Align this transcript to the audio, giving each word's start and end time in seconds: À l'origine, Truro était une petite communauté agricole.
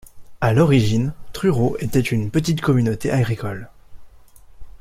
À 0.41 0.51
l'origine, 0.51 1.13
Truro 1.31 1.77
était 1.79 1.99
une 1.99 2.31
petite 2.31 2.59
communauté 2.59 3.11
agricole. 3.11 3.69